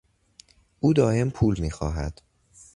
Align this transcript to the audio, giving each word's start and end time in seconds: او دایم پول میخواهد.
او 0.79 0.93
دایم 0.93 1.29
پول 1.29 1.59
میخواهد. 1.59 2.21